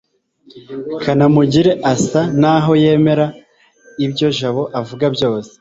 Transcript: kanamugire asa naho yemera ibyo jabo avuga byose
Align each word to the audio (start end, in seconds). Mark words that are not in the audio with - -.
kanamugire 1.01 1.71
asa 1.93 2.21
naho 2.41 2.71
yemera 2.83 3.25
ibyo 4.05 4.27
jabo 4.37 4.63
avuga 4.81 5.05
byose 5.15 5.49